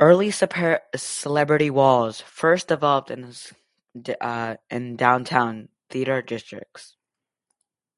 Early 0.00 0.30
celebrity 0.94 1.68
walls 1.68 2.22
first 2.22 2.68
developed 2.68 3.10
in 3.10 4.96
downtown 4.96 5.68
theater 5.90 6.22
districts. 6.22 6.96